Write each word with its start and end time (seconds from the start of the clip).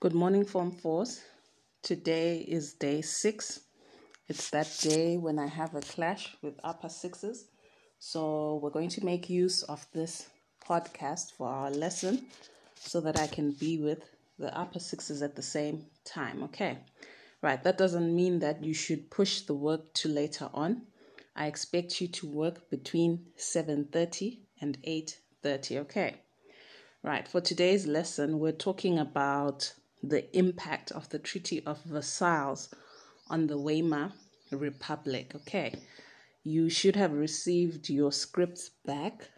Good 0.00 0.14
morning, 0.14 0.46
Form 0.46 0.70
Force. 0.70 1.20
Today 1.82 2.38
is 2.38 2.72
day 2.72 3.02
six. 3.02 3.60
It's 4.28 4.48
that 4.48 4.74
day 4.80 5.18
when 5.18 5.38
I 5.38 5.46
have 5.46 5.74
a 5.74 5.82
clash 5.82 6.34
with 6.40 6.54
upper 6.64 6.88
sixes. 6.88 7.48
So, 7.98 8.60
we're 8.62 8.70
going 8.70 8.88
to 8.88 9.04
make 9.04 9.28
use 9.28 9.62
of 9.62 9.86
this 9.92 10.30
podcast 10.66 11.32
for 11.32 11.48
our 11.48 11.70
lesson 11.70 12.28
so 12.76 13.02
that 13.02 13.20
I 13.20 13.26
can 13.26 13.52
be 13.52 13.76
with 13.76 14.02
the 14.38 14.56
upper 14.58 14.78
sixes 14.78 15.20
at 15.20 15.36
the 15.36 15.42
same 15.42 15.84
time. 16.06 16.44
Okay. 16.44 16.78
Right. 17.42 17.62
That 17.62 17.76
doesn't 17.76 18.16
mean 18.16 18.38
that 18.38 18.64
you 18.64 18.72
should 18.72 19.10
push 19.10 19.42
the 19.42 19.52
work 19.52 19.92
to 19.96 20.08
later 20.08 20.48
on. 20.54 20.86
I 21.36 21.44
expect 21.44 22.00
you 22.00 22.08
to 22.08 22.26
work 22.26 22.70
between 22.70 23.26
7:30 23.36 24.46
and 24.62 24.78
8:30, 24.82 25.80
okay? 25.80 26.22
Right. 27.02 27.28
For 27.28 27.42
today's 27.42 27.86
lesson, 27.86 28.38
we're 28.38 28.52
talking 28.52 28.98
about 28.98 29.74
the 30.02 30.36
impact 30.36 30.92
of 30.92 31.08
the 31.10 31.18
Treaty 31.18 31.62
of 31.66 31.82
Versailles 31.84 32.68
on 33.28 33.46
the 33.46 33.58
Weimar 33.58 34.12
Republic. 34.50 35.32
Okay, 35.34 35.74
you 36.42 36.68
should 36.70 36.96
have 36.96 37.12
received 37.12 37.88
your 37.88 38.12
scripts 38.12 38.70
back, 38.84 39.28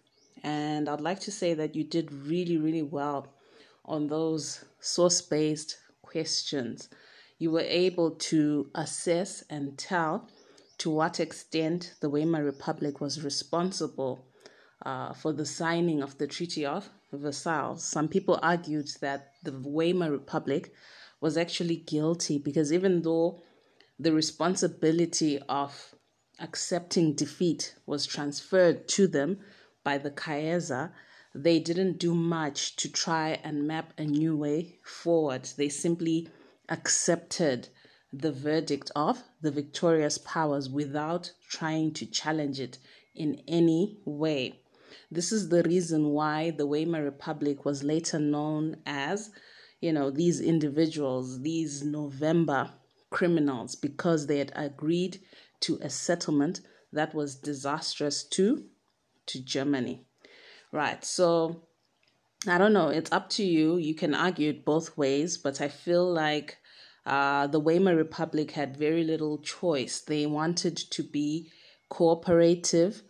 and 0.43 0.89
I'd 0.89 1.01
like 1.01 1.21
to 1.21 1.33
say 1.33 1.55
that 1.55 1.75
you 1.75 1.85
did 1.85 2.13
really, 2.13 2.57
really 2.57 2.83
well 2.83 3.29
on 3.85 4.07
those 4.07 4.65
source 4.81 5.21
based 5.21 5.79
questions. 6.03 6.89
You 7.39 7.51
were 7.51 7.61
able 7.61 8.13
to 8.13 8.71
assess 8.75 9.43
and 9.51 9.77
tell 9.77 10.29
to 10.79 10.91
what 10.91 11.21
extent 11.21 11.95
the 12.01 12.09
Weimar 12.09 12.45
Republic 12.45 13.01
was 13.01 13.25
responsible 13.25 14.27
uh, 14.85 15.13
for 15.13 15.33
the 15.33 15.47
signing 15.47 16.03
of 16.03 16.19
the 16.19 16.27
Treaty 16.27 16.65
of 16.65 16.89
Versailles. 17.13 17.75
Some 17.77 18.09
people 18.09 18.39
argued 18.43 18.89
that 19.01 19.33
the 19.43 19.53
Weimar 19.53 20.11
Republic 20.11 20.73
was 21.21 21.37
actually 21.37 21.77
guilty 21.77 22.39
because 22.39 22.73
even 22.73 23.03
though 23.03 23.43
the 23.99 24.13
responsibility 24.13 25.39
of 25.49 25.95
accepting 26.41 27.15
defeat 27.15 27.75
was 27.87 28.07
transferred 28.07 28.89
to 28.89 29.07
them 29.07 29.39
by 29.85 29.99
the 29.99 30.11
Kaiser, 30.11 30.93
they 31.35 31.59
didn't 31.59 31.99
do 31.99 32.15
much 32.15 32.77
to 32.77 32.91
try 32.91 33.41
and 33.45 33.67
map 33.67 33.93
a 33.97 34.05
new 34.05 34.37
way 34.37 34.79
forward. 34.85 35.45
They 35.57 35.69
simply 35.69 36.29
accepted 36.69 37.69
the 38.13 38.33
verdict 38.33 38.91
of 38.95 39.23
the 39.41 39.51
victorious 39.51 40.19
powers 40.19 40.69
without 40.69 41.33
trying 41.49 41.93
to 41.95 42.07
challenge 42.07 42.61
it 42.61 42.79
in 43.15 43.43
any 43.47 43.99
way. 44.05 44.62
This 45.11 45.33
is 45.33 45.49
the 45.49 45.63
reason 45.63 46.11
why 46.11 46.51
the 46.51 46.67
Weimar 46.67 47.03
Republic 47.03 47.65
was 47.65 47.83
later 47.83 48.19
known 48.19 48.77
as, 48.87 49.31
you 49.81 49.93
know, 49.93 50.11
these 50.11 50.41
individuals, 50.41 51.43
these 51.43 51.83
November 51.83 52.71
criminals, 53.11 53.75
because 53.75 54.27
they 54.27 54.39
had 54.39 54.53
agreed 54.55 55.21
to 55.61 55.79
a 55.83 55.91
settlement 55.91 56.61
that 56.93 57.15
was 57.15 57.37
disastrous 57.37 58.25
to 58.25 58.65
to 59.27 59.43
Germany. 59.43 60.05
Right. 60.73 61.05
So 61.05 61.63
I 62.47 62.59
don't 62.59 62.73
know, 62.73 62.89
it's 62.89 63.13
up 63.13 63.31
to 63.31 63.45
you. 63.45 63.77
You 63.77 63.95
can 63.95 64.15
argue 64.15 64.51
it 64.51 64.65
both 64.65 64.97
ways, 64.97 65.39
but 65.39 65.61
I 65.61 65.69
feel 65.69 66.13
like 66.13 66.59
uh, 67.07 67.47
the 67.47 67.61
Weimar 67.61 67.95
Republic 67.95 68.51
had 68.53 68.77
very 68.77 69.05
little 69.05 69.39
choice. 69.39 70.01
They 70.01 70.27
wanted 70.27 70.77
to 70.77 71.03
be 71.05 71.51
cooperative 71.89 73.03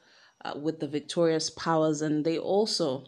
uh, 0.45 0.55
with 0.57 0.81
the 0.81 0.89
victorious 0.89 1.51
powers, 1.51 2.03
and 2.03 2.25
they 2.25 2.39
also 2.39 3.05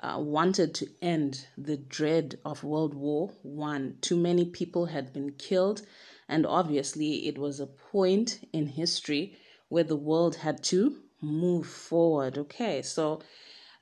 uh, 0.00 0.16
wanted 0.18 0.74
to 0.74 0.86
end 1.02 1.46
the 1.56 1.76
dread 1.76 2.38
of 2.44 2.64
World 2.64 2.94
War 2.94 3.32
One. 3.42 3.96
Too 4.00 4.16
many 4.16 4.44
people 4.44 4.86
had 4.86 5.12
been 5.12 5.32
killed, 5.32 5.82
and 6.28 6.46
obviously, 6.46 7.26
it 7.28 7.38
was 7.38 7.60
a 7.60 7.66
point 7.66 8.48
in 8.52 8.66
history 8.66 9.36
where 9.68 9.84
the 9.84 9.96
world 9.96 10.36
had 10.36 10.62
to 10.64 10.96
move 11.20 11.66
forward. 11.66 12.38
Okay, 12.38 12.82
so 12.82 13.20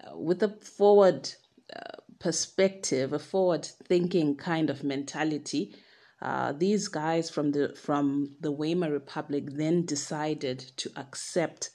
uh, 0.04 0.16
with 0.16 0.42
a 0.42 0.48
forward 0.48 1.30
uh, 1.74 2.00
perspective, 2.18 3.12
a 3.12 3.18
forward 3.18 3.64
thinking 3.64 4.36
kind 4.36 4.70
of 4.70 4.82
mentality. 4.84 5.74
Uh, 6.22 6.52
these 6.52 6.88
guys 6.88 7.28
from 7.28 7.52
the 7.52 7.74
from 7.76 8.34
the 8.40 8.50
Weimar 8.50 8.90
Republic 8.90 9.44
then 9.50 9.84
decided 9.84 10.58
to 10.78 10.90
accept 10.96 11.70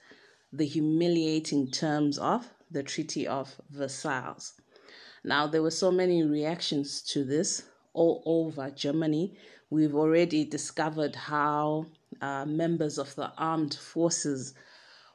the 0.53 0.66
humiliating 0.66 1.69
terms 1.72 2.17
of 2.17 2.50
the 2.69 2.84
Treaty 2.84 3.28
of 3.28 3.62
Versailles. 3.69 4.53
Now, 5.23 5.47
there 5.47 5.62
were 5.62 5.72
so 5.72 5.91
many 5.91 6.23
reactions 6.23 7.01
to 7.03 7.23
this 7.23 7.63
all 7.94 8.23
over 8.25 8.72
Germany. 8.72 9.38
We've 9.69 9.95
already 9.95 10.45
discovered 10.45 11.16
how 11.16 11.88
uh, 12.22 12.45
members 12.45 12.97
of 12.97 13.16
the 13.16 13.31
armed 13.38 13.75
forces 13.75 14.53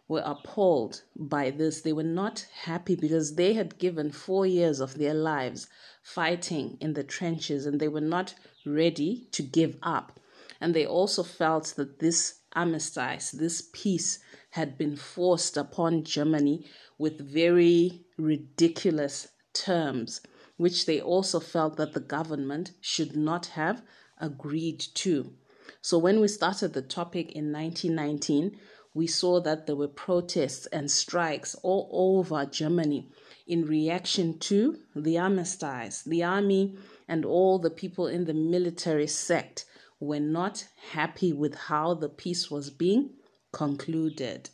were 0.09 0.23
appalled 0.25 1.03
by 1.17 1.51
this. 1.51 1.81
They 1.81 1.93
were 1.93 2.05
not 2.05 2.47
happy 2.63 2.95
because 2.95 3.35
they 3.35 3.55
had 3.55 3.79
given 3.79 4.13
four 4.13 4.47
years 4.47 4.81
of 4.81 4.95
their 4.99 5.15
lives 5.15 5.67
fighting 6.03 6.79
in 6.81 6.93
the 6.93 7.03
trenches 7.03 7.67
and 7.67 7.81
they 7.81 7.89
were 7.89 8.01
not 8.01 8.35
ready 8.65 9.27
to 9.33 9.43
give 9.43 9.77
up. 9.83 10.21
And 10.61 10.75
they 10.75 10.87
also 10.87 11.23
felt 11.23 11.75
that 11.77 11.99
this 11.99 12.41
armistice, 12.57 13.31
this 13.31 13.69
peace, 13.73 14.19
had 14.51 14.79
been 14.79 14.97
forced 14.97 15.57
upon 15.57 16.03
Germany 16.03 16.67
with 16.99 17.21
very 17.21 18.07
ridiculous 18.17 19.29
terms, 19.53 20.23
which 20.57 20.87
they 20.87 21.01
also 21.01 21.39
felt 21.39 21.77
that 21.77 21.93
the 21.93 22.01
government 22.01 22.73
should 22.81 23.15
not 23.15 23.47
have 23.47 23.83
agreed 24.19 24.81
to. 24.95 25.35
So, 25.83 25.99
when 25.99 26.21
we 26.21 26.29
started 26.29 26.73
the 26.73 26.83
topic 26.83 27.33
in 27.33 27.53
1919, 27.53 28.59
we 28.95 29.07
saw 29.07 29.41
that 29.43 29.67
there 29.67 29.77
were 29.77 29.89
protests 29.89 30.65
and 30.67 30.91
strikes 30.91 31.55
all 31.63 31.91
over 31.93 32.47
Germany 32.47 33.11
in 33.47 33.67
reaction 33.67 34.39
to 34.39 34.79
the 34.95 35.19
armistice. 35.19 36.03
The 36.03 36.23
army 36.23 36.79
and 37.07 37.27
all 37.27 37.59
the 37.59 37.71
people 37.71 38.07
in 38.07 38.25
the 38.25 38.33
military 38.33 39.07
sect 39.07 39.67
were 40.01 40.21
not 40.21 40.67
happy 40.93 41.33
with 41.33 41.55
how 41.55 41.95
the 41.95 42.09
peace 42.09 42.51
was 42.51 42.71
being 42.71 43.11
concluded. 43.53 44.51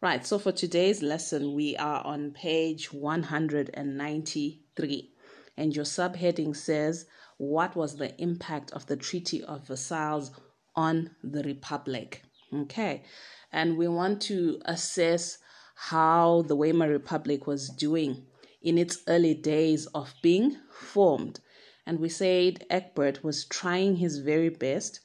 Right, 0.00 0.24
so 0.26 0.38
for 0.38 0.52
today's 0.52 1.02
lesson, 1.02 1.54
we 1.54 1.76
are 1.76 2.04
on 2.04 2.32
page 2.32 2.92
193, 2.92 5.10
and 5.56 5.76
your 5.76 5.84
subheading 5.84 6.56
says, 6.56 7.06
What 7.36 7.76
was 7.76 7.96
the 7.96 8.20
impact 8.20 8.72
of 8.72 8.86
the 8.86 8.96
Treaty 8.96 9.44
of 9.44 9.68
Versailles 9.68 10.30
on 10.74 11.10
the 11.22 11.44
Republic? 11.44 12.24
Okay, 12.52 13.04
and 13.52 13.76
we 13.76 13.86
want 13.86 14.20
to 14.22 14.60
assess 14.64 15.38
how 15.74 16.42
the 16.48 16.56
Weimar 16.56 16.88
Republic 16.88 17.46
was 17.46 17.68
doing 17.68 18.26
in 18.60 18.78
its 18.78 18.98
early 19.06 19.34
days 19.34 19.86
of 19.86 20.12
being 20.22 20.56
formed. 20.70 21.38
And 21.86 21.98
we 21.98 22.08
said 22.08 22.64
Ebert 22.70 23.24
was 23.24 23.44
trying 23.44 23.96
his 23.96 24.18
very 24.18 24.48
best 24.48 25.00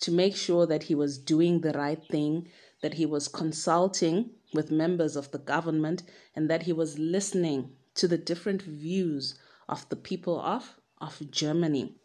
to 0.00 0.10
make 0.10 0.34
sure 0.34 0.66
that 0.66 0.84
he 0.84 0.94
was 0.94 1.18
doing 1.18 1.60
the 1.60 1.72
right 1.72 2.02
thing, 2.10 2.48
that 2.80 2.94
he 2.94 3.06
was 3.06 3.28
consulting 3.28 4.30
with 4.52 4.70
members 4.70 5.14
of 5.16 5.30
the 5.30 5.38
government, 5.38 6.02
and 6.34 6.50
that 6.50 6.64
he 6.64 6.72
was 6.72 6.98
listening 6.98 7.72
to 7.94 8.08
the 8.08 8.18
different 8.18 8.62
views 8.62 9.38
of 9.68 9.88
the 9.88 9.96
people 9.96 10.40
of, 10.40 10.74
of 11.00 11.30
Germany. 11.30 11.96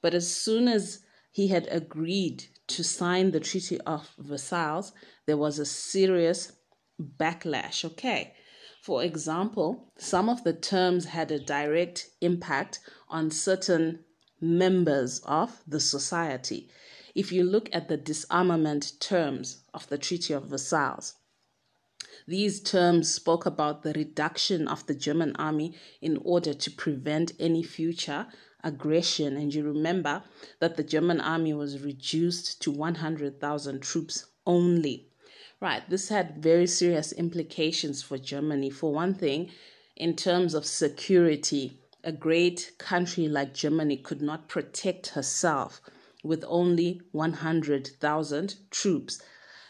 But 0.00 0.14
as 0.14 0.34
soon 0.34 0.68
as 0.68 1.00
he 1.32 1.48
had 1.48 1.66
agreed 1.70 2.44
to 2.68 2.84
sign 2.84 3.30
the 3.30 3.40
Treaty 3.40 3.80
of 3.80 4.10
Versailles, 4.18 4.92
there 5.26 5.36
was 5.36 5.58
a 5.58 5.66
serious 5.66 6.52
backlash. 7.00 7.84
Okay. 7.84 8.34
For 8.80 9.04
example, 9.04 9.92
some 9.98 10.30
of 10.30 10.42
the 10.42 10.54
terms 10.54 11.04
had 11.04 11.30
a 11.30 11.38
direct 11.38 12.08
impact 12.22 12.80
on 13.08 13.30
certain 13.30 14.06
members 14.40 15.20
of 15.26 15.62
the 15.66 15.80
society. 15.80 16.70
If 17.14 17.30
you 17.30 17.44
look 17.44 17.68
at 17.74 17.88
the 17.88 17.98
disarmament 17.98 18.92
terms 18.98 19.64
of 19.74 19.86
the 19.90 19.98
Treaty 19.98 20.32
of 20.32 20.46
Versailles, 20.46 21.12
these 22.26 22.60
terms 22.62 23.12
spoke 23.12 23.44
about 23.44 23.82
the 23.82 23.92
reduction 23.92 24.66
of 24.66 24.86
the 24.86 24.94
German 24.94 25.36
army 25.36 25.74
in 26.00 26.16
order 26.24 26.54
to 26.54 26.70
prevent 26.70 27.32
any 27.38 27.62
future 27.62 28.28
aggression. 28.64 29.36
And 29.36 29.52
you 29.52 29.62
remember 29.62 30.22
that 30.58 30.76
the 30.76 30.84
German 30.84 31.20
army 31.20 31.52
was 31.52 31.82
reduced 31.82 32.62
to 32.62 32.70
100,000 32.70 33.82
troops 33.82 34.26
only. 34.46 35.09
Right, 35.60 35.88
this 35.90 36.08
had 36.08 36.42
very 36.42 36.66
serious 36.66 37.12
implications 37.12 38.02
for 38.02 38.16
Germany. 38.16 38.70
For 38.70 38.92
one 38.92 39.12
thing, 39.12 39.50
in 39.94 40.16
terms 40.16 40.54
of 40.54 40.64
security, 40.64 41.78
a 42.02 42.12
great 42.12 42.72
country 42.78 43.28
like 43.28 43.52
Germany 43.52 43.98
could 43.98 44.22
not 44.22 44.48
protect 44.48 45.08
herself 45.08 45.82
with 46.24 46.44
only 46.48 47.02
100,000 47.12 48.54
troops. 48.70 49.20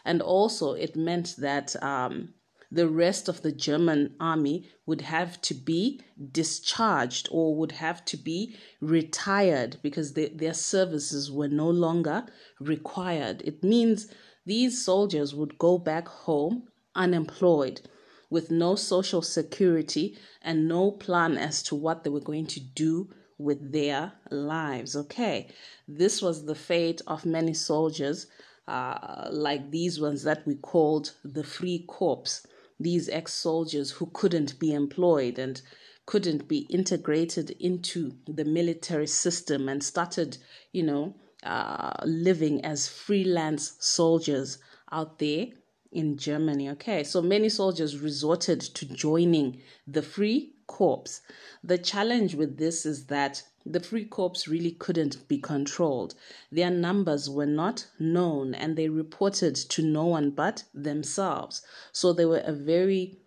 And 0.05 0.21
also, 0.21 0.73
it 0.73 0.95
meant 0.95 1.35
that 1.37 1.81
um, 1.83 2.33
the 2.71 2.87
rest 2.87 3.27
of 3.27 3.41
the 3.41 3.51
German 3.51 4.15
army 4.17 4.69
would 4.85 5.01
have 5.01 5.41
to 5.41 5.53
be 5.53 5.99
discharged 6.31 7.27
or 7.31 7.53
would 7.55 7.73
have 7.73 8.05
to 8.05 8.17
be 8.17 8.55
retired 8.79 9.75
because 9.81 10.13
they, 10.13 10.29
their 10.29 10.53
services 10.53 11.29
were 11.29 11.49
no 11.49 11.69
longer 11.69 12.25
required. 12.61 13.41
It 13.43 13.61
means 13.61 14.07
these 14.45 14.83
soldiers 14.83 15.35
would 15.35 15.57
go 15.57 15.77
back 15.77 16.07
home 16.07 16.67
unemployed 16.95 17.81
with 18.29 18.49
no 18.49 18.75
social 18.75 19.21
security 19.21 20.17
and 20.41 20.67
no 20.67 20.91
plan 20.91 21.37
as 21.37 21.61
to 21.63 21.75
what 21.75 22.03
they 22.03 22.09
were 22.09 22.19
going 22.21 22.47
to 22.47 22.59
do 22.59 23.09
with 23.37 23.71
their 23.71 24.13
lives. 24.29 24.95
Okay, 24.95 25.49
this 25.87 26.21
was 26.21 26.45
the 26.45 26.55
fate 26.55 27.01
of 27.07 27.25
many 27.25 27.53
soldiers, 27.53 28.27
uh, 28.67 29.27
like 29.31 29.69
these 29.71 29.99
ones 29.99 30.23
that 30.23 30.45
we 30.47 30.55
called 30.55 31.11
the 31.23 31.43
Free 31.43 31.83
Corps, 31.87 32.41
these 32.79 33.09
ex 33.09 33.33
soldiers 33.33 33.91
who 33.91 34.07
couldn't 34.13 34.57
be 34.59 34.73
employed 34.73 35.37
and 35.37 35.61
couldn't 36.05 36.47
be 36.47 36.59
integrated 36.69 37.51
into 37.59 38.13
the 38.27 38.45
military 38.45 39.07
system 39.07 39.69
and 39.69 39.83
started, 39.83 40.37
you 40.71 40.83
know, 40.83 41.15
uh, 41.43 41.93
living 42.05 42.63
as 42.63 42.87
freelance 42.87 43.75
soldiers 43.79 44.57
out 44.91 45.19
there 45.19 45.47
in 45.91 46.17
Germany. 46.17 46.69
Okay, 46.69 47.03
so 47.03 47.21
many 47.21 47.49
soldiers 47.49 47.99
resorted 47.99 48.61
to 48.61 48.85
joining 48.85 49.61
the 49.87 50.01
Free 50.01 50.53
Corps. 50.67 51.21
The 51.63 51.77
challenge 51.77 52.35
with 52.35 52.57
this 52.57 52.85
is 52.85 53.07
that 53.07 53.43
the 53.65 53.79
Free 53.79 54.05
Corps 54.05 54.47
really 54.47 54.71
couldn't 54.71 55.27
be 55.27 55.37
controlled. 55.37 56.15
Their 56.51 56.71
numbers 56.71 57.29
were 57.29 57.45
not 57.45 57.87
known 57.99 58.55
and 58.55 58.75
they 58.75 58.89
reported 58.89 59.55
to 59.55 59.83
no 59.83 60.05
one 60.05 60.31
but 60.31 60.63
themselves. 60.73 61.61
So 61.91 62.13
they 62.13 62.25
were 62.25 62.43
a 62.43 62.53
very 62.53 63.19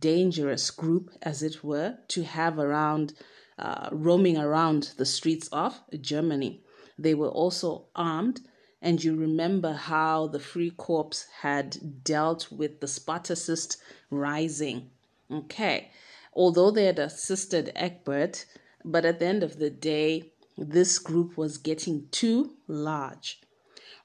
dangerous 0.00 0.70
group, 0.70 1.10
as 1.22 1.42
it 1.42 1.62
were, 1.62 1.98
to 2.08 2.24
have 2.24 2.58
around, 2.58 3.14
uh, 3.58 3.88
roaming 3.92 4.36
around 4.36 4.92
the 4.96 5.06
streets 5.06 5.48
of 5.48 5.80
Germany. 6.00 6.64
They 6.98 7.14
were 7.14 7.28
also 7.28 7.86
armed, 7.94 8.40
and 8.82 9.02
you 9.02 9.14
remember 9.14 9.72
how 9.72 10.26
the 10.26 10.40
Free 10.40 10.70
Corps 10.70 11.26
had 11.40 12.02
dealt 12.02 12.50
with 12.50 12.80
the 12.80 12.88
Spartacist 12.88 13.76
rising. 14.10 14.90
Okay, 15.30 15.90
although 16.32 16.70
they 16.70 16.86
had 16.86 16.98
assisted 16.98 17.70
Ebert, 17.76 18.46
but 18.84 19.04
at 19.04 19.20
the 19.20 19.26
end 19.26 19.42
of 19.42 19.58
the 19.58 19.70
day, 19.70 20.32
this 20.56 20.98
group 20.98 21.36
was 21.36 21.58
getting 21.58 22.08
too 22.10 22.56
large. 22.66 23.40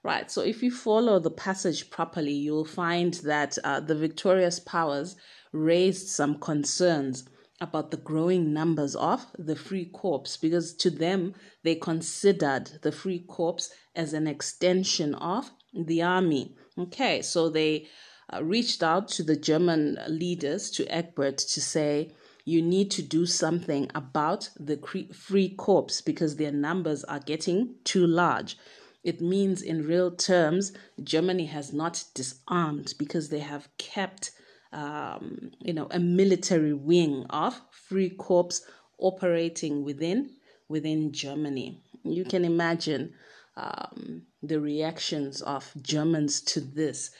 Right, 0.04 0.30
so 0.30 0.42
if 0.42 0.62
you 0.62 0.69
follow 0.69 1.18
the 1.18 1.31
passage 1.31 1.89
properly, 1.89 2.34
you'll 2.34 2.66
find 2.66 3.13
that 3.25 3.57
uh, 3.63 3.80
the 3.80 3.96
victorious 3.96 4.60
powers 4.60 5.16
raised 5.54 6.10
some 6.10 6.38
concerns 6.39 7.24
about 7.63 7.92
the 7.92 7.98
growing 7.98 8.54
numbers 8.54 8.94
of 8.95 9.25
the 9.39 9.56
Free 9.56 9.86
Corps 9.86 10.38
because 10.42 10.74
to 10.75 10.89
them 10.89 11.33
they 11.63 11.75
considered 11.75 12.69
the 12.81 12.92
Free 12.92 13.19
Corps 13.19 13.69
as 13.95 14.13
an 14.13 14.27
extension 14.27 15.15
of 15.15 15.50
the 15.74 16.01
army. 16.01 16.56
Okay, 16.77 17.21
so 17.21 17.50
they 17.50 17.88
uh, 18.31 18.44
reached 18.44 18.83
out 18.83 19.07
to 19.07 19.24
the 19.24 19.38
German 19.38 19.98
leaders, 20.07 20.69
to 20.71 20.86
Ebert, 20.88 21.38
to 21.38 21.62
say, 21.62 22.13
you 22.45 22.62
need 22.62 22.92
to 22.92 23.01
do 23.01 23.25
something 23.25 23.89
about 23.95 24.50
the 24.60 24.77
Free 25.13 25.56
Corps 25.56 26.01
because 26.06 26.36
their 26.36 26.51
numbers 26.51 27.06
are 27.06 27.19
getting 27.19 27.75
too 27.86 28.06
large. 28.06 28.57
It 29.04 29.21
means, 29.21 29.62
in 29.62 29.88
real 29.88 30.12
terms, 30.12 30.74
Germany 31.01 31.45
has 31.45 31.71
not 31.71 32.04
disarmed 32.13 32.94
because 32.98 33.30
they 33.30 33.39
have 33.39 33.69
kept 33.77 34.31
um, 34.74 35.52
you 35.60 35.74
know, 35.74 35.88
a 35.92 36.00
military 36.00 36.74
wing 36.74 37.25
of 37.30 37.60
Free 37.72 38.10
Corps 38.10 38.62
operating 38.98 39.84
within 39.84 40.31
within 40.68 41.12
Germany. 41.12 41.81
You 42.04 42.25
can 42.25 42.44
imagine 42.44 43.14
um, 43.56 44.24
the 44.42 44.60
reactions 44.60 45.42
of 45.42 45.72
Germans 45.81 46.42
to 46.42 46.60
this. 46.60 47.12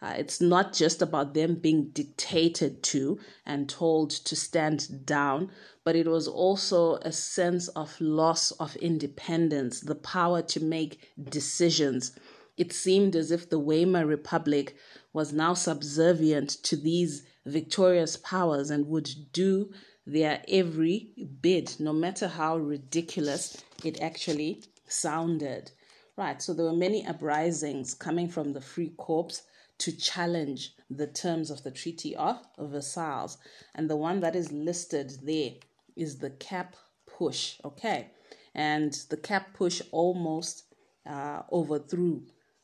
Uh, 0.00 0.14
it's 0.16 0.40
not 0.40 0.72
just 0.72 1.00
about 1.00 1.32
them 1.32 1.54
being 1.54 1.90
dictated 1.90 2.82
to 2.82 3.20
and 3.46 3.68
told 3.68 4.10
to 4.10 4.34
stand 4.34 5.06
down, 5.06 5.48
but 5.84 5.94
it 5.94 6.08
was 6.08 6.26
also 6.26 6.96
a 6.96 7.12
sense 7.12 7.68
of 7.68 8.00
loss 8.00 8.50
of 8.52 8.74
independence, 8.76 9.80
the 9.80 9.94
power 9.94 10.42
to 10.42 10.58
make 10.58 11.08
decisions. 11.30 12.18
It 12.56 12.72
seemed 12.72 13.16
as 13.16 13.30
if 13.30 13.48
the 13.48 13.58
Weimar 13.58 14.06
Republic 14.06 14.76
was 15.12 15.32
now 15.32 15.54
subservient 15.54 16.50
to 16.64 16.76
these 16.76 17.24
victorious 17.46 18.16
powers 18.16 18.70
and 18.70 18.88
would 18.88 19.32
do 19.32 19.72
their 20.06 20.42
every 20.48 21.12
bid, 21.40 21.74
no 21.78 21.92
matter 21.92 22.28
how 22.28 22.58
ridiculous 22.58 23.64
it 23.84 24.00
actually 24.02 24.64
sounded. 24.86 25.70
Right, 26.16 26.42
so 26.42 26.52
there 26.52 26.66
were 26.66 26.72
many 26.74 27.06
uprisings 27.06 27.94
coming 27.94 28.28
from 28.28 28.52
the 28.52 28.60
Free 28.60 28.90
Corps 28.90 29.42
to 29.78 29.92
challenge 29.92 30.74
the 30.90 31.06
terms 31.06 31.50
of 31.50 31.62
the 31.62 31.70
Treaty 31.70 32.14
of 32.14 32.38
Versailles. 32.58 33.36
And 33.74 33.88
the 33.88 33.96
one 33.96 34.20
that 34.20 34.36
is 34.36 34.52
listed 34.52 35.12
there 35.22 35.52
is 35.96 36.18
the 36.18 36.30
Kapp 36.30 36.76
Putsch, 37.08 37.58
okay? 37.64 38.10
And 38.54 38.92
the 39.08 39.16
Kapp 39.16 39.56
Putsch 39.56 39.80
almost 39.90 40.64
uh, 41.06 41.42
overthrew 41.50 42.22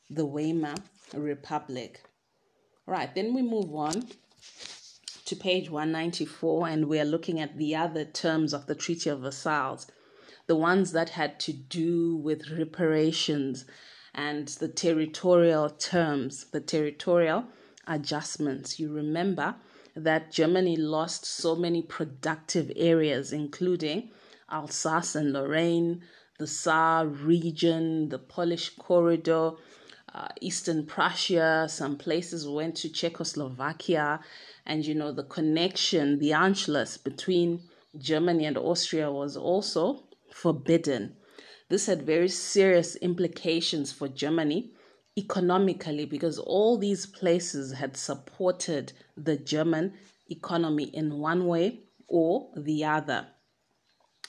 the 0.09 0.25
Weimar 0.25 0.75
Republic. 1.13 2.03
Right, 2.85 3.13
then 3.13 3.33
we 3.33 3.41
move 3.41 3.73
on 3.75 4.07
to 5.25 5.35
page 5.35 5.69
194 5.69 6.67
and 6.67 6.87
we 6.87 6.99
are 6.99 7.05
looking 7.05 7.39
at 7.39 7.57
the 7.57 7.75
other 7.75 8.03
terms 8.03 8.53
of 8.53 8.65
the 8.65 8.73
Treaty 8.73 9.09
of 9.11 9.21
Versailles, 9.21 9.85
the 10.47 10.55
ones 10.55 10.91
that 10.93 11.09
had 11.09 11.39
to 11.41 11.53
do 11.53 12.15
with 12.15 12.49
reparations 12.49 13.65
and 14.15 14.47
the 14.47 14.67
territorial 14.67 15.69
terms, 15.69 16.45
the 16.45 16.61
territorial 16.61 17.45
adjustments. 17.85 18.79
You 18.79 18.91
remember 18.91 19.55
that 19.95 20.31
Germany 20.31 20.75
lost 20.75 21.25
so 21.25 21.55
many 21.55 21.83
productive 21.83 22.71
areas, 22.75 23.31
including 23.31 24.09
Alsace 24.49 25.15
and 25.15 25.31
Lorraine, 25.31 26.01
the 26.39 26.47
Saar 26.47 27.05
region, 27.05 28.09
the 28.09 28.17
Polish 28.17 28.69
corridor, 28.77 29.51
uh, 30.13 30.27
Eastern 30.41 30.85
Prussia, 30.85 31.67
some 31.69 31.97
places 31.97 32.47
went 32.47 32.75
to 32.77 32.89
Czechoslovakia, 32.89 34.19
and 34.65 34.85
you 34.85 34.95
know, 34.95 35.11
the 35.11 35.23
connection, 35.23 36.19
the 36.19 36.31
Anschluss 36.31 37.01
between 37.03 37.61
Germany 37.97 38.45
and 38.45 38.57
Austria 38.57 39.11
was 39.11 39.35
also 39.37 40.03
forbidden. 40.31 41.15
This 41.69 41.85
had 41.85 42.03
very 42.03 42.29
serious 42.29 42.95
implications 42.95 43.91
for 43.91 44.07
Germany 44.07 44.71
economically 45.17 46.05
because 46.05 46.39
all 46.39 46.77
these 46.77 47.05
places 47.05 47.73
had 47.73 47.97
supported 47.97 48.93
the 49.17 49.37
German 49.37 49.93
economy 50.29 50.85
in 50.85 51.19
one 51.19 51.45
way 51.45 51.81
or 52.07 52.49
the 52.55 52.85
other. 52.85 53.27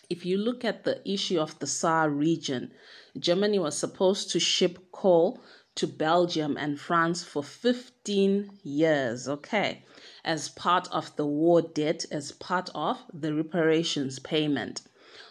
If 0.09 0.26
you 0.26 0.38
look 0.38 0.64
at 0.64 0.83
the 0.85 1.00
issue 1.09 1.38
of 1.38 1.59
the 1.61 1.66
Saar 1.69 2.11
region, 2.11 2.73
Germany 3.19 3.59
was 3.59 3.78
supposed 3.78 4.31
to 4.31 4.40
ship 4.40 4.90
coal 4.90 5.40
to 5.81 5.87
Belgium 5.87 6.59
and 6.59 6.79
France 6.79 7.25
for 7.25 7.43
15 7.43 8.51
years, 8.63 9.27
okay, 9.27 9.83
as 10.23 10.51
part 10.51 10.87
of 10.93 11.17
the 11.17 11.25
war 11.25 11.63
debt, 11.63 12.05
as 12.11 12.33
part 12.33 12.69
of 12.75 12.99
the 13.15 13.33
reparations 13.33 14.19
payment. 14.19 14.83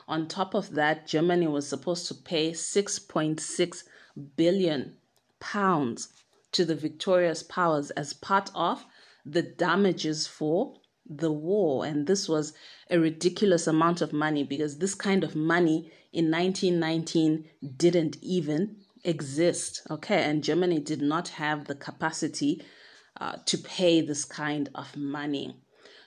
On 0.08 0.28
top 0.28 0.56
of 0.56 0.72
that, 0.72 1.06
Germany 1.06 1.46
was 1.46 1.68
supposed 1.68 2.08
to 2.08 2.16
pay 2.16 2.50
6.6 2.50 3.84
billion 4.36 4.98
pounds 5.40 6.08
to 6.52 6.66
the 6.66 6.74
victorious 6.74 7.44
powers 7.44 7.92
as 7.92 8.14
part 8.14 8.50
of 8.56 8.88
the 9.24 9.44
damages 9.44 10.26
for 10.26 10.74
the 11.08 11.32
war. 11.32 11.86
And 11.86 12.08
this 12.08 12.28
was 12.28 12.54
a 12.90 12.98
ridiculous 12.98 13.68
amount 13.68 14.02
of 14.02 14.14
money 14.14 14.44
because 14.44 14.80
this 14.80 14.96
kind 14.96 15.24
of 15.24 15.36
money 15.36 15.92
in 16.12 16.32
1919 16.32 17.46
didn't 17.78 18.18
even 18.24 18.78
exist. 19.04 19.82
Okay, 19.90 20.24
and 20.24 20.44
Germany 20.44 20.80
did 20.80 21.02
not 21.02 21.30
have 21.30 21.66
the 21.66 21.76
capacity 21.76 22.64
uh, 23.20 23.38
to 23.46 23.58
pay 23.58 24.02
this 24.02 24.26
kind 24.26 24.70
of 24.76 24.96
money. 24.96 25.56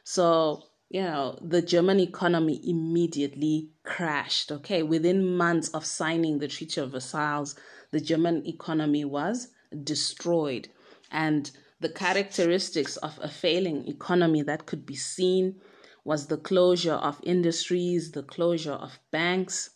So, 0.05 0.63
you 0.89 1.03
know, 1.03 1.39
the 1.41 1.63
German 1.63 2.01
economy 2.01 2.61
immediately 2.65 3.71
crashed. 3.85 4.53
Okay, 4.53 4.83
within 4.83 5.37
months 5.37 5.69
of 5.71 5.85
signing 5.85 6.39
the 6.39 6.49
Treaty 6.49 6.81
of 6.81 6.93
Versailles, 6.93 7.55
the 7.91 8.01
German 8.01 8.47
economy 8.47 9.05
was 9.05 9.49
destroyed. 9.85 10.69
And 11.11 11.51
the 11.81 11.89
characteristics 11.89 12.97
of 12.99 13.19
a 13.23 13.29
failing 13.29 13.89
economy 13.89 14.43
that 14.43 14.67
could 14.67 14.87
be 14.87 14.97
seen 14.97 15.61
was 16.05 16.27
the 16.27 16.37
closure 16.37 16.95
of 16.95 17.21
industries, 17.23 18.13
the 18.13 18.23
closure 18.23 18.73
of 18.73 18.99
banks, 19.11 19.71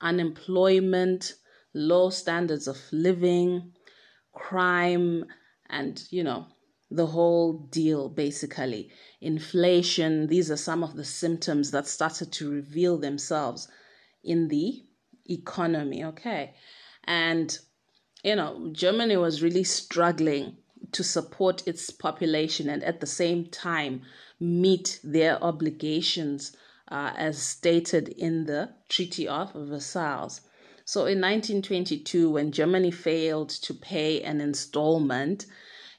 unemployment, 0.00 1.34
low 1.74 2.10
standards 2.10 2.66
of 2.68 2.78
living, 2.92 3.72
crime, 4.32 5.24
and, 5.68 6.04
you 6.10 6.22
know, 6.22 6.46
the 6.90 7.06
whole 7.06 7.54
deal 7.70 8.08
basically. 8.08 8.90
Inflation, 9.20 10.26
these 10.26 10.50
are 10.50 10.56
some 10.56 10.82
of 10.82 10.94
the 10.94 11.04
symptoms 11.04 11.70
that 11.70 11.86
started 11.86 12.32
to 12.32 12.50
reveal 12.50 12.98
themselves 12.98 13.68
in 14.22 14.48
the 14.48 14.84
economy, 15.28 16.04
okay? 16.04 16.54
And, 17.04 17.58
you 18.22 18.36
know, 18.36 18.70
Germany 18.72 19.16
was 19.16 19.42
really 19.42 19.64
struggling 19.64 20.56
to 20.92 21.02
support 21.02 21.66
its 21.66 21.90
population 21.90 22.68
and 22.68 22.84
at 22.84 23.00
the 23.00 23.06
same 23.06 23.46
time 23.46 24.02
meet 24.38 25.00
their 25.02 25.42
obligations 25.42 26.56
uh, 26.88 27.12
as 27.16 27.38
stated 27.38 28.08
in 28.08 28.44
the 28.44 28.68
Treaty 28.88 29.26
of 29.26 29.52
Versailles. 29.54 30.40
So 30.84 31.00
in 31.00 31.20
1922, 31.20 32.30
when 32.30 32.52
Germany 32.52 32.90
failed 32.90 33.50
to 33.50 33.74
pay 33.74 34.22
an 34.22 34.40
installment, 34.40 35.46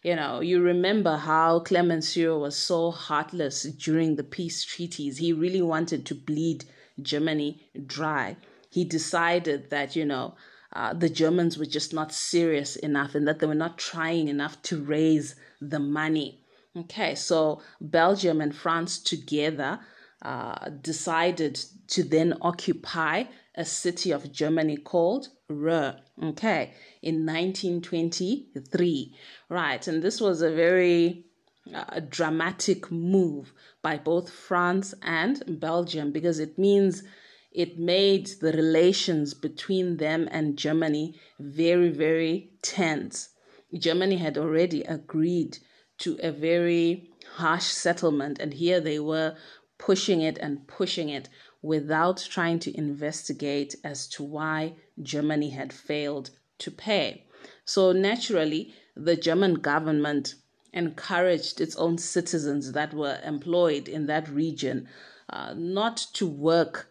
you 0.04 0.16
know, 0.16 0.42
you 0.42 0.62
remember 0.62 1.16
how 1.16 1.60
Clemenceau 1.60 2.38
was 2.38 2.58
so 2.58 2.92
heartless 2.92 3.64
during 3.64 4.16
the 4.16 4.24
peace 4.24 4.64
treaties. 4.64 5.18
He 5.18 5.32
really 5.32 5.62
wanted 5.62 6.06
to 6.08 6.16
bleed 6.16 6.66
Germany 7.02 7.62
dry. 7.86 8.36
He 8.70 8.84
decided 8.84 9.70
that, 9.70 9.96
you 9.96 10.06
know, 10.06 10.36
uh, 10.74 10.94
the 10.94 11.10
Germans 11.10 11.58
were 11.58 11.66
just 11.66 11.94
not 11.94 12.12
serious 12.12 12.76
enough 12.76 13.16
and 13.16 13.28
that 13.28 13.40
they 13.40 13.48
were 13.48 13.56
not 13.56 13.78
trying 13.78 14.28
enough 14.28 14.62
to 14.64 14.84
raise 14.84 15.36
the 15.62 15.80
money. 15.80 16.40
Okay, 16.76 17.14
so 17.14 17.62
Belgium 17.80 18.42
and 18.42 18.56
France 18.56 18.98
together 18.98 19.80
uh, 20.24 20.70
decided 20.82 21.60
to 21.88 22.04
then 22.04 22.34
occupy 22.42 23.26
a 23.56 23.66
city 23.66 24.12
of 24.12 24.32
Germany 24.32 24.78
called 24.78 25.28
Ruhr. 25.50 25.98
Okay, 26.24 26.74
in 27.02 27.26
1923. 27.26 29.16
Right, 29.50 29.88
and 29.88 30.02
this 30.02 30.22
was 30.22 30.42
a 30.42 30.52
very 30.52 31.26
uh, 31.74 32.00
dramatic 32.10 32.92
move 32.92 33.54
by 33.82 33.98
both 33.98 34.30
France 34.30 34.94
and 35.02 35.60
Belgium 35.60 36.12
because 36.12 36.40
it 36.40 36.58
means 36.58 37.04
it 37.52 37.78
made 37.78 38.28
the 38.42 38.54
relations 38.54 39.34
between 39.34 39.98
them 39.98 40.28
and 40.32 40.58
Germany 40.58 41.20
very, 41.40 41.90
very 41.90 42.52
tense. 42.62 43.30
Germany 43.74 44.18
had 44.18 44.38
already 44.38 44.84
agreed 44.84 45.58
to 46.00 46.18
a 46.22 46.32
very 46.32 47.12
harsh 47.36 47.66
settlement, 47.66 48.40
and 48.40 48.54
here 48.54 48.80
they 48.80 49.00
were 49.00 49.36
pushing 49.86 50.22
it 50.22 50.38
and 50.38 50.66
pushing 50.66 51.10
it 51.10 51.28
without 51.62 52.18
trying 52.30 52.58
to 52.58 52.78
investigate 52.78 53.76
as 53.84 54.08
to 54.08 54.24
why 54.24 54.74
Germany 55.02 55.50
had 55.50 55.74
failed 55.74 56.30
to 56.58 56.72
pay. 56.72 57.26
So, 57.66 57.92
naturally, 57.92 58.74
the 58.96 59.18
German 59.18 59.56
government 59.56 60.36
encouraged 60.72 61.60
its 61.60 61.76
own 61.76 61.98
citizens 61.98 62.72
that 62.72 62.94
were 62.94 63.20
employed 63.26 63.90
in 63.90 64.06
that 64.06 64.30
region 64.30 64.88
uh, 65.30 65.54
not 65.58 65.98
to 66.14 66.26
work 66.28 66.88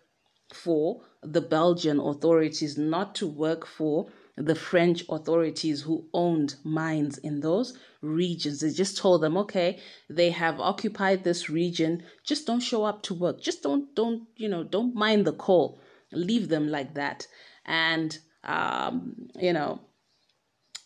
for 0.52 1.00
the 1.22 1.40
Belgian 1.40 1.98
authorities, 1.98 2.76
not 2.76 3.14
to 3.14 3.26
work 3.26 3.66
for 3.66 4.10
the 4.36 4.54
French 4.54 5.04
authorities 5.10 5.82
who 5.82 6.06
owned 6.14 6.56
mines 6.64 7.18
in 7.18 7.40
those 7.40 7.76
regions. 8.00 8.60
They 8.60 8.70
just 8.70 8.96
told 8.96 9.22
them, 9.22 9.36
okay, 9.36 9.78
they 10.08 10.30
have 10.30 10.58
occupied 10.58 11.22
this 11.22 11.50
region. 11.50 12.02
Just 12.24 12.46
don't 12.46 12.60
show 12.60 12.84
up 12.84 13.02
to 13.04 13.14
work. 13.14 13.40
Just 13.40 13.62
don't, 13.62 13.94
don't, 13.94 14.26
you 14.36 14.48
know, 14.48 14.64
don't 14.64 14.94
mind 14.94 15.26
the 15.26 15.34
coal. 15.34 15.78
Leave 16.12 16.48
them 16.48 16.68
like 16.68 16.94
that. 16.94 17.26
And, 17.66 18.18
um, 18.44 19.28
you 19.38 19.52
know, 19.52 19.80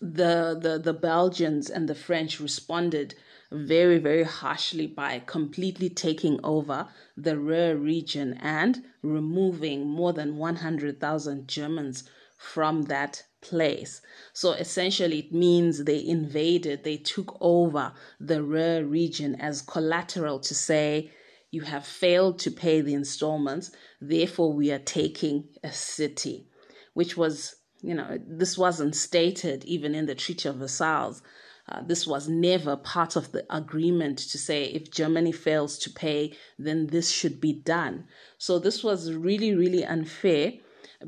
the, 0.01 0.59
the, 0.61 0.81
the 0.83 0.93
Belgians 0.93 1.71
and 1.71 1.89
the 1.89 1.95
French 1.95 2.41
responded 2.41 3.15
very, 3.53 3.99
very 3.99 4.25
harshly 4.25 4.89
by 4.89 5.23
completely 5.25 5.89
taking 5.89 6.41
over 6.43 6.89
the 7.17 7.39
Ruhr 7.39 7.77
region 7.77 8.35
and 8.43 8.83
removing 9.03 9.87
more 9.87 10.13
than 10.13 10.37
100,000 10.37 11.49
Germans 11.49 12.11
from 12.53 12.83
that 12.85 13.23
place. 13.41 14.01
So 14.33 14.53
essentially, 14.53 15.19
it 15.19 15.33
means 15.33 15.85
they 15.85 16.05
invaded, 16.05 16.85
they 16.85 16.97
took 16.97 17.37
over 17.41 17.93
the 18.21 18.43
Ruhr 18.43 18.85
region 18.85 19.35
as 19.41 19.63
collateral 19.63 20.39
to 20.41 20.55
say, 20.55 21.11
you 21.51 21.63
have 21.63 21.87
failed 21.87 22.39
to 22.41 22.51
pay 22.51 22.81
the 22.81 22.95
installments, 22.95 23.71
therefore, 24.01 24.53
we 24.53 24.71
are 24.71 24.79
taking 24.79 25.49
a 25.63 25.73
city, 25.73 26.49
which 26.95 27.17
was, 27.17 27.57
you 27.83 27.95
know, 27.95 28.19
this 28.27 28.57
wasn't 28.57 28.95
stated 28.97 29.65
even 29.65 29.95
in 29.95 30.07
the 30.07 30.15
Treaty 30.15 30.49
of 30.49 30.57
Versailles. 30.57 31.21
Uh, 31.69 31.83
this 31.83 32.07
was 32.07 32.29
never 32.29 32.77
part 32.77 33.17
of 33.17 33.33
the 33.33 33.45
agreement 33.51 34.19
to 34.19 34.39
say 34.39 34.65
if 34.65 34.91
Germany 34.91 35.33
fails 35.33 35.79
to 35.79 35.91
pay, 35.91 36.37
then 36.59 36.87
this 36.87 37.11
should 37.11 37.41
be 37.41 37.53
done. 37.53 38.07
So 38.39 38.59
this 38.59 38.85
was 38.85 39.13
really, 39.13 39.55
really 39.55 39.85
unfair 39.85 40.53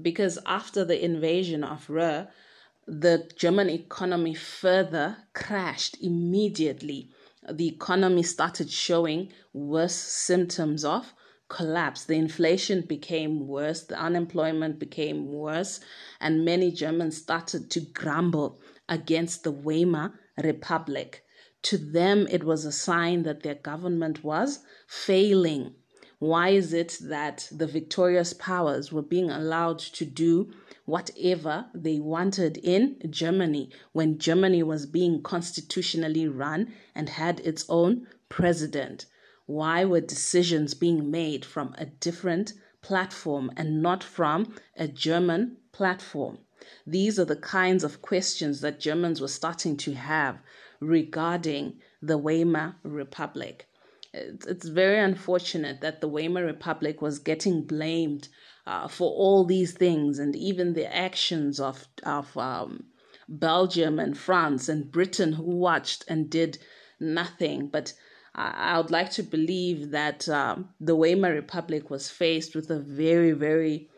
because 0.01 0.39
after 0.47 0.85
the 0.85 1.03
invasion 1.05 1.65
of 1.65 1.89
Ruhr, 1.89 2.29
the 2.87 3.31
German 3.37 3.69
economy 3.69 4.35
further 4.35 5.17
crashed 5.35 5.97
immediately. 6.01 7.11
The 7.51 7.69
economy 7.69 8.23
started 8.23 8.71
showing 8.71 9.33
worse 9.53 9.95
symptoms 9.95 10.85
of 10.85 11.13
collapse. 11.49 12.05
The 12.05 12.15
inflation 12.15 12.83
became 12.83 13.47
worse, 13.47 13.83
the 13.85 13.99
unemployment 13.99 14.79
became 14.79 15.27
worse, 15.27 15.81
and 16.21 16.45
many 16.45 16.71
Germans 16.71 17.17
started 17.17 17.71
to 17.71 17.81
grumble 17.81 18.61
against 18.89 19.45
the 19.45 19.53
Weimar 19.53 20.13
Republic. 20.43 21.25
To 21.63 21.79
them, 21.79 22.27
it 22.31 22.45
was 22.45 22.65
a 22.65 22.73
sign 22.73 23.25
that 23.25 23.43
their 23.43 23.55
government 23.55 24.23
was 24.23 24.61
failing. 24.87 25.75
Why 26.21 26.49
is 26.49 26.73
it 26.73 26.99
that 27.03 27.49
the 27.53 27.69
victorious 27.69 28.33
powers 28.33 28.91
were 28.91 29.03
being 29.03 29.31
allowed 29.31 29.79
to 29.79 30.05
do 30.05 30.51
whatever 30.85 31.67
they 31.73 32.01
wanted 32.01 32.57
in 32.57 33.01
Germany 33.09 33.71
when 33.93 34.19
Germany 34.19 34.65
was 34.65 34.85
being 34.85 35.23
constitutionally 35.23 36.27
run 36.27 36.75
and 36.93 37.09
had 37.09 37.39
its 37.41 37.65
own 37.69 38.09
president? 38.29 39.07
Why 39.47 39.85
were 39.85 40.01
decisions 40.01 40.75
being 40.75 41.09
made 41.09 41.45
from 41.45 41.73
a 41.79 41.87
different 41.87 42.53
platform 42.83 43.53
and 43.57 43.81
not 43.81 44.03
from 44.03 44.57
a 44.77 44.89
German 44.89 45.59
platform? 45.71 46.39
These 46.85 47.21
are 47.21 47.27
the 47.27 47.37
kinds 47.37 47.85
of 47.85 48.03
questions 48.03 48.61
that 48.63 48.81
Germans 48.81 49.21
were 49.21 49.29
starting 49.29 49.77
to 49.77 49.93
have 49.93 50.41
regarding 50.81 51.81
the 52.03 52.19
Weimar 52.19 52.75
Republic 52.83 53.68
it's, 54.13 54.47
it's 54.47 54.69
very 54.69 54.99
unfortunate 54.99 55.81
that 55.81 56.01
the 56.01 56.09
Weimar 56.09 56.45
Republic 56.45 57.03
was 57.03 57.19
getting 57.19 57.63
blamed 57.63 58.29
uh, 58.67 58.89
for 58.89 59.11
all 59.11 59.45
these 59.45 59.73
things 59.73 60.19
and 60.19 60.35
even 60.37 60.75
the 60.75 60.95
actions 60.95 61.61
of 61.61 61.87
of 62.03 62.37
um, 62.37 62.85
Belgium 63.29 63.99
and 63.99 64.17
France 64.17 64.69
and 64.69 64.91
Britain 64.91 65.33
who 65.33 65.57
watched 65.57 66.05
and 66.09 66.31
did 66.31 66.59
nothing. 67.01 67.69
But 67.69 67.93
I, 68.35 68.73
I 68.73 68.79
would 68.79 68.91
like 68.91 69.11
to 69.13 69.23
believe 69.23 69.91
that 69.91 70.29
um, 70.29 70.71
the 70.81 70.97
Weimar 70.97 71.33
Republic 71.33 71.91
was 71.91 72.11
faced 72.11 72.55
with 72.55 72.71
a 72.71 72.81
very 72.81 73.33
very 73.33 73.89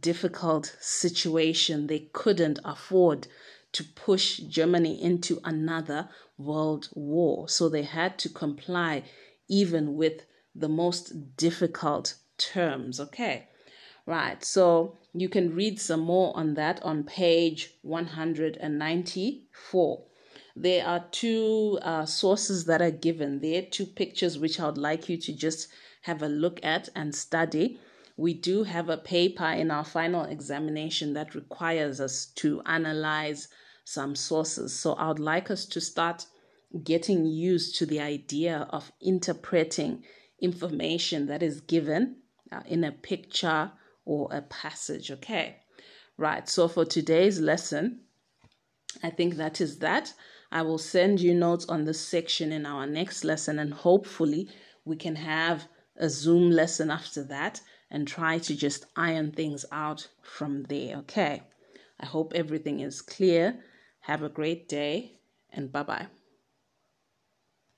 difficult 0.00 0.76
situation. 0.80 1.86
They 1.86 2.08
couldn't 2.12 2.58
afford 2.64 3.28
to 3.72 3.84
push 3.84 4.38
Germany 4.38 5.02
into 5.02 5.40
another 5.44 6.08
world 6.38 6.88
war, 6.94 7.48
so 7.48 7.68
they 7.68 7.82
had 7.82 8.18
to 8.20 8.28
comply 8.28 9.04
even 9.48 9.96
with 9.96 10.24
the 10.54 10.68
most 10.68 11.36
difficult 11.36 12.14
terms. 12.36 13.00
Okay. 13.00 13.48
Right. 14.06 14.44
So 14.44 14.96
you 15.12 15.28
can 15.28 15.54
read 15.54 15.80
some 15.80 16.00
more 16.00 16.36
on 16.36 16.54
that 16.54 16.82
on 16.82 17.04
page 17.04 17.74
194. 17.82 20.04
There 20.56 20.86
are 20.86 21.04
two 21.12 21.78
uh, 21.82 22.06
sources 22.06 22.64
that 22.64 22.82
are 22.82 22.90
given 22.90 23.40
there, 23.40 23.62
two 23.62 23.86
pictures 23.86 24.38
which 24.38 24.58
I 24.58 24.66
would 24.66 24.78
like 24.78 25.08
you 25.08 25.16
to 25.18 25.32
just 25.32 25.68
have 26.02 26.22
a 26.22 26.28
look 26.28 26.58
at 26.64 26.88
and 26.96 27.14
study. 27.14 27.78
We 28.16 28.34
do 28.34 28.64
have 28.64 28.88
a 28.88 28.96
paper 28.96 29.46
in 29.46 29.70
our 29.70 29.84
final 29.84 30.24
examination 30.24 31.12
that 31.12 31.34
requires 31.34 32.00
us 32.00 32.26
to 32.36 32.62
analyze 32.66 33.48
some 33.84 34.16
sources. 34.16 34.78
So 34.78 34.94
I 34.94 35.08
would 35.08 35.20
like 35.20 35.50
us 35.50 35.66
to 35.66 35.80
start 35.80 36.26
getting 36.84 37.24
used 37.24 37.76
to 37.76 37.86
the 37.86 38.00
idea 38.00 38.66
of 38.70 38.92
interpreting 39.00 40.04
information 40.40 41.26
that 41.26 41.42
is 41.42 41.60
given 41.60 42.16
uh, 42.52 42.60
in 42.66 42.84
a 42.84 42.92
picture 42.92 43.72
or 44.04 44.28
a 44.32 44.42
passage. 44.42 45.10
Okay, 45.10 45.56
right. 46.16 46.48
So 46.48 46.68
for 46.68 46.84
today's 46.84 47.40
lesson, 47.40 48.00
I 49.02 49.10
think 49.10 49.36
that 49.36 49.60
is 49.60 49.78
that. 49.78 50.12
I 50.50 50.62
will 50.62 50.78
send 50.78 51.20
you 51.20 51.34
notes 51.34 51.66
on 51.66 51.84
this 51.84 52.00
section 52.00 52.52
in 52.52 52.64
our 52.64 52.86
next 52.86 53.22
lesson, 53.22 53.58
and 53.58 53.72
hopefully, 53.72 54.48
we 54.84 54.96
can 54.96 55.16
have 55.16 55.68
a 55.96 56.08
Zoom 56.08 56.50
lesson 56.50 56.90
after 56.90 57.22
that 57.24 57.60
and 57.90 58.06
try 58.06 58.38
to 58.38 58.54
just 58.54 58.86
iron 58.96 59.32
things 59.32 59.64
out 59.72 60.08
from 60.22 60.62
there. 60.64 60.96
Okay, 60.98 61.42
I 62.00 62.06
hope 62.06 62.32
everything 62.34 62.80
is 62.80 63.02
clear. 63.02 63.62
Have 64.00 64.22
a 64.22 64.28
great 64.28 64.68
day, 64.68 65.18
and 65.50 65.70
bye 65.70 65.82
bye. 65.82 66.06